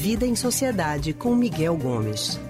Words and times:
Vida 0.00 0.24
em 0.24 0.36
Sociedade 0.36 1.12
com 1.12 1.34
Miguel 1.34 1.76
Gomes. 1.76 2.40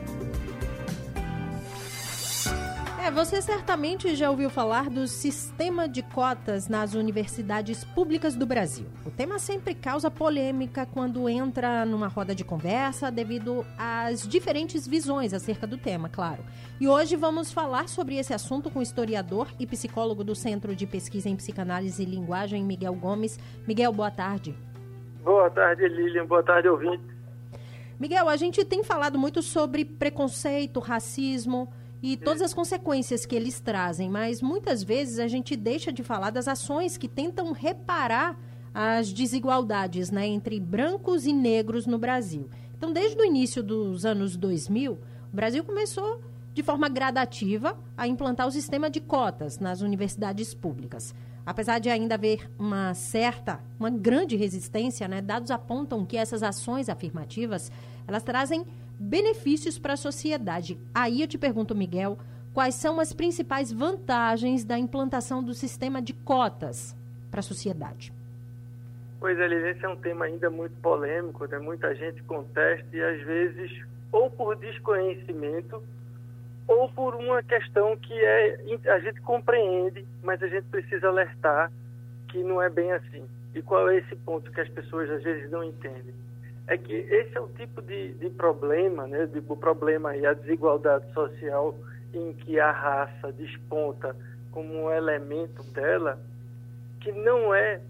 É, 3.03 3.11
você 3.11 3.41
certamente 3.41 4.15
já 4.15 4.31
ouviu 4.31 4.51
falar 4.51 4.91
do 4.91 5.07
sistema 5.09 5.89
de 5.89 6.03
cotas 6.03 6.69
nas 6.69 6.93
universidades 6.93 7.85
públicas 7.85 8.35
do 8.35 8.45
Brasil. 8.45 8.85
O 9.07 9.11
tema 9.11 9.39
sempre 9.39 9.75
causa 9.75 10.11
polêmica 10.11 10.85
quando 10.85 11.27
entra 11.27 11.87
numa 11.87 12.07
roda 12.07 12.35
de 12.35 12.45
conversa, 12.45 13.11
devido 13.11 13.65
às 13.79 14.29
diferentes 14.29 14.87
visões 14.87 15.33
acerca 15.33 15.67
do 15.67 15.79
tema, 15.79 16.11
claro. 16.11 16.45
E 16.79 16.87
hoje 16.87 17.17
vamos 17.17 17.51
falar 17.51 17.89
sobre 17.89 18.19
esse 18.19 18.35
assunto 18.35 18.71
com 18.71 18.81
o 18.81 18.83
historiador 18.83 19.49
e 19.59 19.67
psicólogo 19.67 20.23
do 20.23 20.35
Centro 20.35 20.77
de 20.77 20.87
Pesquisa 20.87 21.31
em 21.31 21.37
Psicanálise 21.37 22.03
e 22.03 22.07
Linguagem, 22.07 22.63
Miguel 22.63 22.95
Gomes. 22.95 23.41
Miguel, 23.67 23.91
boa 23.91 24.11
tarde. 24.11 24.55
Boa 25.25 25.49
tarde, 25.49 25.89
Lilian. 25.89 26.27
Boa 26.27 26.43
tarde, 26.43 26.69
ouvinte. 26.69 27.18
Miguel, 27.99 28.29
a 28.29 28.37
gente 28.37 28.65
tem 28.65 28.85
falado 28.85 29.19
muito 29.19 29.43
sobre 29.43 29.85
preconceito, 29.85 30.79
racismo 30.79 31.69
e 32.01 32.17
todas 32.17 32.43
as 32.43 32.55
consequências 32.55 33.27
que 33.27 33.35
eles 33.35 33.59
trazem, 33.59 34.09
mas 34.09 34.41
muitas 34.41 34.85
vezes 34.85 35.19
a 35.19 35.27
gente 35.27 35.57
deixa 35.57 35.93
de 35.93 36.05
falar 36.05 36.31
das 36.31 36.47
ações 36.47 36.97
que 36.97 37.09
tentam 37.09 37.51
reparar 37.51 38.39
as 38.73 39.13
desigualdades 39.13 40.13
né, 40.13 40.29
entre 40.29 40.61
brancos 40.61 41.27
e 41.27 41.33
negros 41.33 41.87
no 41.87 41.99
Brasil. 41.99 42.49
Então, 42.77 42.93
desde 42.93 43.21
o 43.21 43.25
início 43.25 43.65
dos 43.65 44.07
anos 44.07 44.37
2000, 44.37 44.93
o 44.93 44.99
Brasil 45.35 45.65
começou 45.65 46.21
de 46.55 46.63
forma 46.63 46.89
gradativa 46.89 47.77
a 47.97 48.07
implantar 48.07 48.47
o 48.47 48.53
sistema 48.53 48.89
de 48.89 49.01
cotas 49.01 49.59
nas 49.59 49.81
universidades 49.81 50.55
públicas. 50.55 51.13
Apesar 51.49 51.79
de 51.79 51.89
ainda 51.89 52.15
haver 52.15 52.47
uma 52.59 52.93
certa, 52.93 53.59
uma 53.81 53.89
grande 53.89 54.37
resistência, 54.37 55.09
né, 55.09 55.23
dados 55.23 55.51
apontam 55.51 56.05
que 56.05 56.19
essas 56.19 56.43
ações 56.43 56.91
afirmativas, 56.91 57.73
elas 58.07 58.23
trazem 58.23 58.67
benefícios 59.01 59.79
para 59.79 59.95
a 59.95 59.97
sociedade. 59.97 60.79
Aí 60.95 61.23
eu 61.23 61.27
te 61.27 61.39
pergunto, 61.39 61.75
Miguel, 61.75 62.19
quais 62.53 62.75
são 62.75 63.01
as 63.01 63.15
principais 63.15 63.73
vantagens 63.73 64.63
da 64.63 64.79
implantação 64.79 65.43
do 65.43 65.55
sistema 65.55 66.03
de 66.03 66.13
cotas 66.13 66.95
para 67.31 67.41
a 67.41 67.43
sociedade? 67.43 68.13
Pois 69.19 69.39
é, 69.39 69.71
esse 69.71 69.83
é 69.83 69.89
um 69.89 69.97
tema 69.97 70.27
ainda 70.27 70.51
muito 70.51 70.79
polêmico, 70.83 71.47
né? 71.47 71.59
muita 71.59 71.95
gente 71.95 72.23
contesta 72.25 72.95
e 72.95 73.03
às 73.03 73.23
vezes 73.23 73.73
ou 74.13 74.31
por 74.31 74.55
desconhecimento 74.55 75.83
ou 76.69 76.89
por 76.91 77.17
uma 77.17 77.43
questão 77.43 77.97
que 77.97 78.15
é 78.15 78.79
a 78.89 78.99
gente 79.01 79.21
compreende, 79.23 80.07
mas 80.23 80.43
a 80.43 80.47
gente 80.47 80.67
precisa 80.67 81.09
alertar 81.09 81.73
que 82.29 82.39
não 82.45 82.63
é 82.63 82.69
bem 82.69 82.93
assim. 82.93 83.27
E 83.55 83.63
qual 83.63 83.89
é 83.89 83.97
esse 83.97 84.15
ponto 84.15 84.53
que 84.53 84.61
as 84.61 84.69
pessoas 84.69 85.11
às 85.11 85.23
vezes 85.23 85.51
não 85.51 85.65
entendem? 85.65 86.15
é 86.69 86.77
que 86.77 86.93
esse 86.93 87.37
é 87.37 87.41
o 87.41 87.49
tipo 87.49 87.81
de, 87.81 88.13
de 88.15 88.29
problema, 88.29 89.07
né, 89.07 89.27
de, 89.27 89.39
o 89.39 89.57
problema 89.57 90.15
e 90.15 90.27
a 90.27 90.35
desigualdade 90.35 91.11
social 91.15 91.75
em 92.13 92.35
que 92.35 92.61
a 92.61 92.71
raça 92.71 93.33
desponta 93.33 94.15
como 94.53 94.85
um 94.85 94.93
elemento 94.93 95.63
dela, 95.73 96.19
que 97.01 97.11
não 97.11 97.55
é 97.55 97.81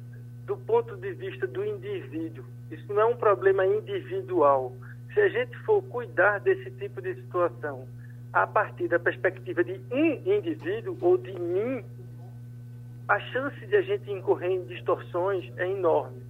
do 0.46 0.56
ponto 0.56 0.96
de 0.96 1.12
vista 1.12 1.46
do 1.46 1.64
indivíduo. 1.64 2.44
Isso 2.70 2.92
não 2.92 3.02
é 3.02 3.06
um 3.06 3.16
problema 3.16 3.66
individual. 3.66 4.72
Se 5.12 5.20
a 5.20 5.28
gente 5.28 5.56
for 5.64 5.82
cuidar 5.82 6.38
desse 6.38 6.70
tipo 6.72 7.02
de 7.02 7.14
situação 7.16 7.86
a 8.42 8.46
partir 8.46 8.86
da 8.86 9.00
perspectiva 9.00 9.64
de 9.64 9.80
um 9.90 10.12
indivíduo 10.24 10.96
ou 11.00 11.18
de 11.18 11.32
mim, 11.32 11.84
a 13.08 13.18
chance 13.18 13.66
de 13.66 13.74
a 13.74 13.82
gente 13.82 14.08
incorrer 14.12 14.52
em 14.52 14.64
distorções 14.64 15.50
é 15.56 15.68
enorme. 15.68 16.22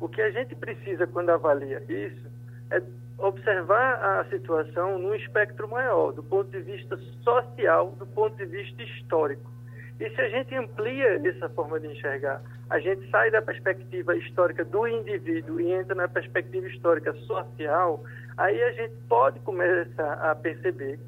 O 0.00 0.08
que 0.08 0.22
a 0.22 0.30
gente 0.30 0.54
precisa 0.54 1.06
quando 1.06 1.28
avalia 1.28 1.82
isso 1.86 2.26
é 2.70 2.82
observar 3.18 4.20
a 4.20 4.24
situação 4.30 4.98
num 4.98 5.14
espectro 5.14 5.68
maior, 5.68 6.12
do 6.12 6.22
ponto 6.22 6.50
de 6.50 6.60
vista 6.60 6.96
social, 7.22 7.90
do 7.98 8.06
ponto 8.06 8.34
de 8.36 8.46
vista 8.46 8.82
histórico. 8.82 9.50
E 10.00 10.08
se 10.08 10.20
a 10.22 10.28
gente 10.30 10.54
amplia 10.54 11.20
essa 11.28 11.50
forma 11.50 11.78
de 11.78 11.88
enxergar, 11.88 12.40
a 12.70 12.78
gente 12.78 13.10
sai 13.10 13.30
da 13.30 13.42
perspectiva 13.42 14.16
histórica 14.16 14.64
do 14.64 14.86
indivíduo 14.86 15.60
e 15.60 15.72
entra 15.72 15.94
na 15.94 16.08
perspectiva 16.08 16.66
histórica 16.68 17.12
social, 17.26 18.02
aí 18.38 18.62
a 18.62 18.72
gente 18.72 18.94
pode 19.08 19.40
começar 19.40 20.12
a 20.14 20.34
perceber 20.34 20.98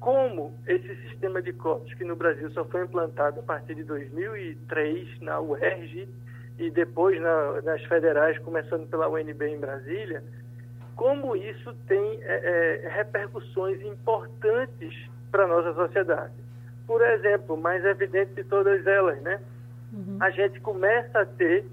como 0.00 0.54
esse 0.66 0.94
sistema 1.08 1.40
de 1.40 1.52
cotas 1.52 1.92
que 1.94 2.04
no 2.04 2.16
Brasil 2.16 2.50
só 2.50 2.64
foi 2.64 2.84
implantado 2.84 3.40
a 3.40 3.42
partir 3.42 3.74
de 3.74 3.84
2003 3.84 5.20
na 5.20 5.40
UERJ 5.40 6.08
e 6.58 6.70
depois 6.70 7.20
na, 7.20 7.62
nas 7.62 7.82
federais, 7.84 8.38
começando 8.38 8.88
pela 8.88 9.08
UNB 9.08 9.42
em 9.46 9.58
Brasília, 9.58 10.22
como 10.94 11.36
isso 11.36 11.74
tem 11.86 12.20
é, 12.22 12.82
é, 12.84 12.88
repercussões 12.88 13.80
importantes 13.82 15.08
para 15.30 15.44
a 15.44 15.46
nossa 15.46 15.74
sociedade. 15.74 16.32
Por 16.86 17.02
exemplo, 17.02 17.56
mais 17.56 17.84
evidente 17.84 18.32
de 18.34 18.44
todas 18.44 18.86
elas, 18.86 19.20
né? 19.22 19.40
Uhum. 19.92 20.16
A 20.20 20.30
gente 20.30 20.58
começa 20.60 21.20
a 21.20 21.26
ter 21.26 21.66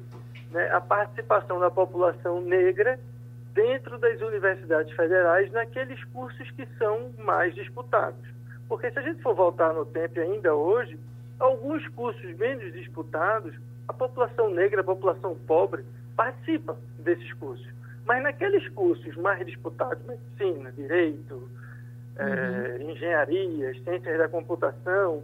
né, 0.52 0.70
a 0.72 0.82
participação 0.82 1.60
da 1.60 1.72
população 1.72 2.42
negra 2.42 3.00
dentro 3.54 3.98
das 3.98 4.20
universidades 4.22 4.94
federais 4.96 5.52
naqueles 5.52 6.04
cursos 6.06 6.50
que 6.52 6.66
são 6.78 7.12
mais 7.20 7.54
disputados. 7.56 8.20
Porque 8.68 8.90
se 8.92 9.00
a 9.00 9.02
gente 9.02 9.22
for 9.22 9.36
voltar 9.36 9.74
no 9.74 9.86
tempo 9.86 10.20
ainda 10.20 10.54
hoje, 10.56 10.98
alguns 11.40 11.88
cursos 11.90 12.38
menos 12.38 12.74
disputados 12.74 13.54
a 13.88 13.94
população 13.94 14.50
negra, 14.50 14.82
a 14.82 14.84
população 14.84 15.36
pobre 15.46 15.84
participa 16.16 16.78
desses 17.00 17.32
cursos. 17.34 17.68
Mas 18.06 18.24
naqueles 18.24 18.68
cursos 18.70 19.16
mais 19.18 19.46
disputados, 19.46 20.04
medicina, 20.06 20.72
direito, 20.72 21.36
uhum. 21.36 21.50
é, 22.18 22.84
engenharia, 22.84 23.74
ciências 23.84 24.18
da 24.18 24.28
computação, 24.28 25.24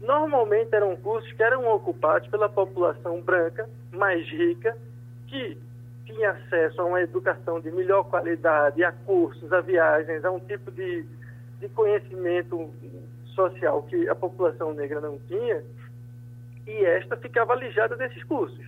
normalmente 0.00 0.74
eram 0.74 0.96
cursos 0.96 1.30
que 1.32 1.42
eram 1.42 1.66
ocupados 1.68 2.28
pela 2.28 2.48
população 2.48 3.20
branca, 3.20 3.68
mais 3.92 4.26
rica, 4.28 4.76
que 5.26 5.56
tinha 6.08 6.30
acesso 6.30 6.80
a 6.80 6.84
uma 6.86 7.02
educação 7.02 7.60
de 7.60 7.70
melhor 7.70 8.04
qualidade, 8.04 8.82
a 8.82 8.90
cursos, 8.90 9.52
a 9.52 9.60
viagens, 9.60 10.24
a 10.24 10.30
um 10.30 10.40
tipo 10.40 10.70
de, 10.70 11.04
de 11.60 11.68
conhecimento 11.68 12.70
social 13.34 13.82
que 13.82 14.08
a 14.08 14.14
população 14.14 14.72
negra 14.72 15.00
não 15.00 15.18
tinha, 15.28 15.62
e 16.66 16.84
esta 16.84 17.16
ficava 17.16 17.52
alijada 17.52 17.94
desses 17.94 18.24
cursos. 18.24 18.66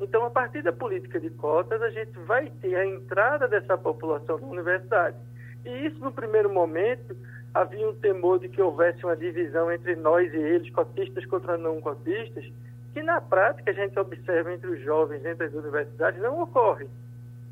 Então, 0.00 0.24
a 0.24 0.30
partir 0.30 0.62
da 0.62 0.72
política 0.72 1.18
de 1.18 1.30
cotas, 1.30 1.80
a 1.80 1.90
gente 1.90 2.12
vai 2.26 2.50
ter 2.60 2.74
a 2.74 2.86
entrada 2.86 3.48
dessa 3.48 3.78
população 3.78 4.38
na 4.38 4.46
universidade. 4.46 5.16
E 5.64 5.86
isso, 5.86 5.98
no 6.00 6.12
primeiro 6.12 6.52
momento, 6.52 7.16
havia 7.54 7.88
um 7.88 7.94
temor 7.94 8.38
de 8.38 8.48
que 8.48 8.60
houvesse 8.60 9.04
uma 9.04 9.16
divisão 9.16 9.72
entre 9.72 9.94
nós 9.96 10.32
e 10.32 10.36
eles, 10.36 10.70
cotistas 10.70 11.24
contra 11.26 11.56
não 11.56 11.80
cotistas, 11.80 12.44
que 12.92 13.02
na 13.02 13.20
prática 13.20 13.70
a 13.70 13.74
gente 13.74 13.98
observa 13.98 14.52
entre 14.52 14.68
os 14.68 14.80
jovens, 14.82 15.24
entre 15.24 15.46
as 15.46 15.54
universidades, 15.54 16.20
não 16.20 16.42
ocorre. 16.42 16.86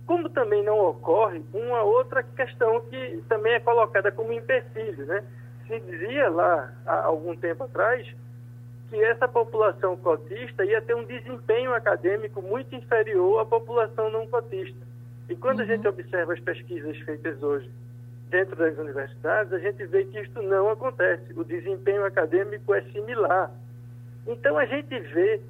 Como 0.06 0.28
também 0.28 0.62
não 0.62 0.78
ocorre 0.78 1.42
uma 1.52 1.82
outra 1.82 2.22
questão 2.22 2.80
que 2.82 3.22
também 3.28 3.54
é 3.54 3.60
colocada 3.60 4.10
como 4.10 4.32
empecilho, 4.32 5.06
né? 5.06 5.24
Se 5.66 5.78
dizia 5.80 6.28
lá, 6.28 6.72
há 6.84 7.04
algum 7.04 7.36
tempo 7.36 7.64
atrás, 7.64 8.06
que 8.90 9.02
essa 9.04 9.28
população 9.28 9.96
cotista 9.96 10.64
ia 10.64 10.82
ter 10.82 10.96
um 10.96 11.04
desempenho 11.04 11.72
acadêmico 11.72 12.42
muito 12.42 12.74
inferior 12.74 13.40
à 13.40 13.46
população 13.46 14.10
não 14.10 14.26
cotista. 14.26 14.84
E 15.28 15.36
quando 15.36 15.60
uhum. 15.60 15.64
a 15.64 15.68
gente 15.68 15.86
observa 15.86 16.32
as 16.32 16.40
pesquisas 16.40 16.98
feitas 16.98 17.40
hoje 17.40 17.70
dentro 18.28 18.56
das 18.56 18.76
universidades, 18.76 19.52
a 19.52 19.58
gente 19.58 19.86
vê 19.86 20.04
que 20.04 20.20
isso 20.20 20.42
não 20.42 20.68
acontece. 20.70 21.32
O 21.36 21.44
desempenho 21.44 22.04
acadêmico 22.04 22.74
é 22.74 22.82
similar. 22.90 23.52
Então 24.26 24.58
a 24.58 24.66
gente 24.66 24.98
vê 24.98 25.40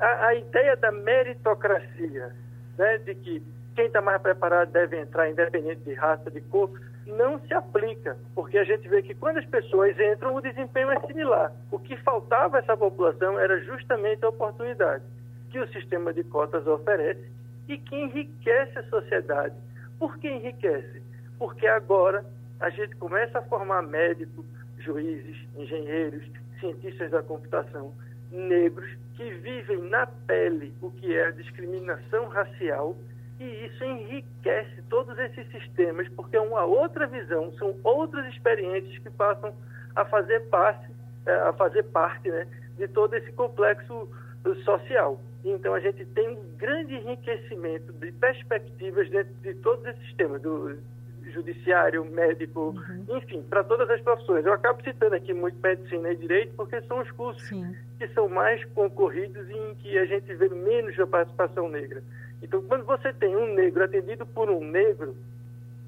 a, 0.00 0.26
a 0.26 0.34
ideia 0.34 0.76
da 0.76 0.90
meritocracia, 0.92 2.34
né, 2.78 2.98
de 2.98 3.14
que 3.14 3.42
quem 3.74 3.86
está 3.86 4.00
mais 4.00 4.20
preparado 4.22 4.70
deve 4.70 4.98
entrar, 4.98 5.28
independente 5.28 5.82
de 5.82 5.94
raça, 5.94 6.30
de 6.30 6.40
cor, 6.42 6.70
não 7.06 7.38
se 7.40 7.52
aplica, 7.52 8.16
porque 8.34 8.56
a 8.56 8.64
gente 8.64 8.88
vê 8.88 9.02
que 9.02 9.14
quando 9.14 9.38
as 9.38 9.44
pessoas 9.46 9.98
entram, 9.98 10.34
o 10.34 10.40
desempenho 10.40 10.90
é 10.90 11.00
similar. 11.00 11.52
O 11.70 11.78
que 11.78 11.96
faltava 11.98 12.56
a 12.56 12.60
essa 12.60 12.76
população 12.76 13.38
era 13.38 13.60
justamente 13.60 14.24
a 14.24 14.28
oportunidade 14.28 15.04
que 15.50 15.58
o 15.58 15.68
sistema 15.68 16.12
de 16.12 16.24
cotas 16.24 16.66
oferece 16.66 17.24
e 17.68 17.78
que 17.78 17.94
enriquece 17.94 18.78
a 18.78 18.82
sociedade. 18.84 19.54
Por 19.98 20.18
que 20.18 20.28
enriquece? 20.28 21.02
Porque 21.38 21.66
agora 21.66 22.24
a 22.60 22.70
gente 22.70 22.96
começa 22.96 23.38
a 23.38 23.42
formar 23.42 23.82
médicos, 23.82 24.44
juízes, 24.78 25.36
engenheiros, 25.56 26.24
cientistas 26.64 27.10
da 27.10 27.22
computação, 27.22 27.92
negros, 28.30 28.90
que 29.14 29.30
vivem 29.30 29.78
na 29.82 30.06
pele 30.06 30.74
o 30.80 30.90
que 30.90 31.14
é 31.14 31.26
a 31.26 31.30
discriminação 31.30 32.28
racial 32.28 32.96
e 33.38 33.66
isso 33.66 33.84
enriquece 33.84 34.82
todos 34.88 35.18
esses 35.18 35.46
sistemas, 35.50 36.08
porque 36.10 36.36
é 36.36 36.40
uma 36.40 36.64
outra 36.64 37.06
visão, 37.06 37.52
são 37.58 37.76
outras 37.82 38.26
experiências 38.32 38.96
que 38.98 39.10
passam 39.10 39.52
a 39.94 40.04
fazer 40.04 40.40
parte, 40.48 40.90
é, 41.26 41.34
a 41.34 41.52
fazer 41.52 41.82
parte 41.84 42.30
né, 42.30 42.46
de 42.78 42.88
todo 42.88 43.14
esse 43.14 43.30
complexo 43.32 44.08
social. 44.64 45.20
Então 45.44 45.74
a 45.74 45.80
gente 45.80 46.04
tem 46.06 46.28
um 46.28 46.56
grande 46.56 46.94
enriquecimento 46.94 47.92
de 47.92 48.12
perspectivas 48.12 49.10
dentro 49.10 49.34
de 49.42 49.54
todos 49.54 49.84
esses 49.84 50.14
temas, 50.14 50.40
do 50.40 50.78
judiciário, 51.30 52.04
médico, 52.04 52.74
uhum. 52.76 53.16
enfim, 53.16 53.42
para 53.42 53.64
todas 53.64 53.88
as 53.90 54.00
profissões. 54.00 54.44
Eu 54.44 54.52
acabo 54.52 54.82
citando 54.82 55.14
aqui 55.14 55.32
muito 55.32 55.56
medicina 55.62 56.12
e 56.12 56.16
direito 56.16 56.54
porque 56.56 56.80
são 56.82 57.00
os 57.00 57.10
cursos 57.12 57.46
Sim. 57.48 57.74
que 57.98 58.08
são 58.08 58.28
mais 58.28 58.64
concorridos 58.66 59.48
e 59.48 59.54
em 59.54 59.74
que 59.76 59.98
a 59.98 60.04
gente 60.06 60.32
vê 60.34 60.48
menos 60.48 60.98
a 60.98 61.06
participação 61.06 61.68
negra. 61.68 62.02
Então, 62.42 62.62
quando 62.62 62.84
você 62.84 63.12
tem 63.12 63.34
um 63.34 63.54
negro 63.54 63.84
atendido 63.84 64.26
por 64.26 64.50
um 64.50 64.62
negro, 64.62 65.16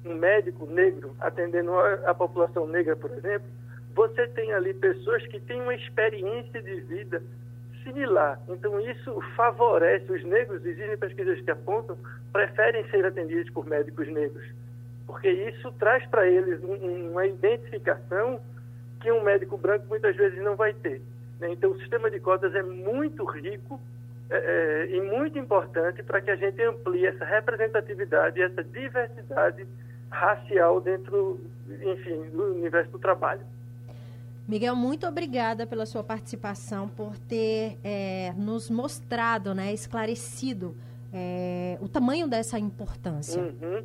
um 0.05 0.15
médico 0.15 0.65
negro 0.65 1.15
atendendo 1.19 1.73
a, 1.73 1.93
a 2.11 2.13
população 2.13 2.67
negra, 2.67 2.95
por 2.95 3.11
exemplo, 3.11 3.47
você 3.93 4.27
tem 4.27 4.53
ali 4.53 4.73
pessoas 4.73 5.25
que 5.27 5.39
têm 5.39 5.61
uma 5.61 5.75
experiência 5.75 6.61
de 6.61 6.81
vida 6.81 7.21
similar. 7.83 8.39
Então, 8.47 8.79
isso 8.79 9.19
favorece 9.35 10.11
os 10.11 10.23
negros, 10.23 10.65
existem 10.65 10.97
pesquisas 10.97 11.39
que 11.41 11.51
apontam, 11.51 11.97
preferem 12.31 12.87
ser 12.89 13.05
atendidos 13.05 13.49
por 13.51 13.65
médicos 13.65 14.07
negros, 14.07 14.45
porque 15.07 15.31
isso 15.31 15.71
traz 15.79 16.05
para 16.07 16.27
eles 16.27 16.61
um, 16.61 17.11
uma 17.11 17.25
identificação 17.25 18.39
que 18.99 19.11
um 19.11 19.23
médico 19.23 19.57
branco 19.57 19.85
muitas 19.87 20.15
vezes 20.15 20.37
não 20.43 20.55
vai 20.55 20.73
ter. 20.73 21.01
Né? 21.39 21.51
Então, 21.51 21.71
o 21.71 21.79
sistema 21.79 22.11
de 22.11 22.19
cotas 22.19 22.53
é 22.53 22.61
muito 22.61 23.23
rico 23.23 23.79
é, 24.29 24.35
é, 24.89 24.95
e 24.95 25.01
muito 25.01 25.39
importante 25.39 26.03
para 26.03 26.19
que 26.19 26.29
a 26.29 26.35
gente 26.35 26.61
amplie 26.61 27.05
essa 27.05 27.23
representatividade 27.23 28.41
essa 28.41 28.61
diversidade 28.61 29.65
racial 30.09 30.81
dentro, 30.81 31.39
enfim, 31.69 32.29
do 32.31 32.55
universo 32.55 32.91
do 32.91 32.99
trabalho. 32.99 33.41
Miguel, 34.47 34.75
muito 34.75 35.05
obrigada 35.05 35.67
pela 35.67 35.85
sua 35.85 36.03
participação, 36.03 36.87
por 36.87 37.17
ter 37.17 37.77
é, 37.83 38.33
nos 38.37 38.69
mostrado, 38.69 39.53
né, 39.53 39.73
esclarecido 39.73 40.75
é, 41.13 41.77
o 41.81 41.87
tamanho 41.89 42.27
dessa 42.27 42.57
importância. 42.57 43.41
Uhum. 43.41 43.83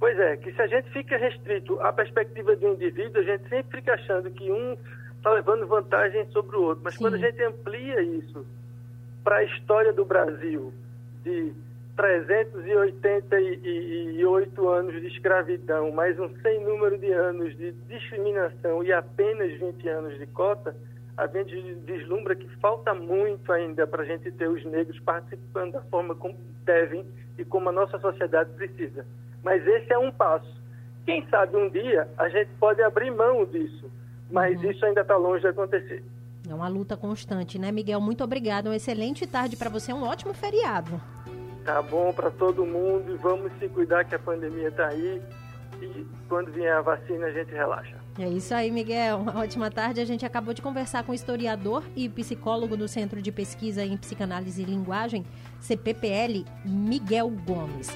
Pois 0.00 0.18
é, 0.18 0.36
que 0.38 0.50
se 0.50 0.60
a 0.62 0.66
gente 0.66 0.90
fica 0.90 1.18
restrito 1.18 1.78
à 1.80 1.92
perspectiva 1.92 2.56
de 2.56 2.64
um 2.64 2.72
indivíduo, 2.72 3.20
a 3.20 3.24
gente 3.24 3.46
sempre 3.50 3.80
fica 3.80 3.92
achando 3.92 4.30
que 4.30 4.50
um 4.50 4.74
está 5.18 5.30
levando 5.30 5.66
vantagem 5.66 6.24
sobre 6.30 6.56
o 6.56 6.62
outro. 6.62 6.82
Mas 6.82 6.94
Sim. 6.94 7.00
quando 7.00 7.16
a 7.16 7.18
gente 7.18 7.42
amplia 7.42 8.00
isso 8.00 8.46
para 9.22 9.36
a 9.36 9.44
história 9.44 9.92
do 9.92 10.06
Brasil, 10.06 10.72
de 11.22 11.52
388 11.96 14.68
anos 14.70 14.98
de 15.02 15.08
escravidão, 15.08 15.92
mais 15.92 16.18
um 16.18 16.30
sem 16.40 16.64
número 16.64 16.96
de 16.96 17.12
anos 17.12 17.54
de 17.58 17.72
discriminação 17.86 18.82
e 18.82 18.90
apenas 18.90 19.52
20 19.60 19.86
anos 19.86 20.18
de 20.18 20.26
cota, 20.28 20.74
a 21.14 21.26
gente 21.26 21.74
vislumbra 21.84 22.34
que 22.34 22.48
falta 22.56 22.94
muito 22.94 23.52
ainda 23.52 23.86
para 23.86 24.02
a 24.02 24.06
gente 24.06 24.32
ter 24.32 24.48
os 24.48 24.64
negros 24.64 24.98
participando 25.00 25.72
da 25.72 25.82
forma 25.82 26.14
como 26.14 26.38
devem 26.64 27.04
e 27.36 27.44
como 27.44 27.68
a 27.68 27.72
nossa 27.72 27.98
sociedade 27.98 28.48
precisa. 28.54 29.04
Mas 29.42 29.66
esse 29.66 29.92
é 29.92 29.98
um 29.98 30.10
passo. 30.10 30.60
Quem 31.04 31.26
sabe 31.28 31.56
um 31.56 31.68
dia 31.68 32.08
a 32.16 32.28
gente 32.28 32.50
pode 32.58 32.82
abrir 32.82 33.10
mão 33.10 33.44
disso, 33.44 33.90
mas 34.30 34.58
uhum. 34.62 34.70
isso 34.70 34.84
ainda 34.84 35.00
está 35.00 35.16
longe 35.16 35.40
de 35.40 35.48
acontecer. 35.48 36.04
É 36.48 36.54
uma 36.54 36.68
luta 36.68 36.96
constante, 36.96 37.58
né, 37.58 37.70
Miguel? 37.70 38.00
Muito 38.00 38.24
obrigado. 38.24 38.66
Uma 38.66 38.76
excelente 38.76 39.26
tarde 39.26 39.56
para 39.56 39.70
você, 39.70 39.92
um 39.92 40.02
ótimo 40.02 40.34
feriado. 40.34 41.00
Tá 41.64 41.82
bom 41.82 42.12
para 42.12 42.30
todo 42.30 42.64
mundo 42.64 43.12
e 43.12 43.16
vamos 43.16 43.52
se 43.58 43.68
cuidar 43.68 44.04
que 44.04 44.14
a 44.14 44.18
pandemia 44.18 44.68
está 44.68 44.88
aí 44.88 45.22
e 45.80 46.06
quando 46.28 46.50
vier 46.52 46.74
a 46.74 46.80
vacina 46.80 47.26
a 47.26 47.30
gente 47.30 47.52
relaxa. 47.52 47.96
É 48.18 48.28
isso 48.28 48.54
aí, 48.54 48.70
Miguel. 48.70 49.18
Uma 49.18 49.40
ótima 49.40 49.70
tarde. 49.70 50.00
A 50.00 50.04
gente 50.04 50.26
acabou 50.26 50.52
de 50.52 50.60
conversar 50.60 51.04
com 51.04 51.12
o 51.12 51.14
historiador 51.14 51.84
e 51.94 52.08
psicólogo 52.08 52.76
do 52.76 52.88
Centro 52.88 53.22
de 53.22 53.30
Pesquisa 53.30 53.84
em 53.84 53.96
Psicanálise 53.96 54.62
e 54.62 54.64
Linguagem, 54.64 55.24
CPPL, 55.60 56.44
Miguel 56.64 57.30
Gomes. 57.30 57.90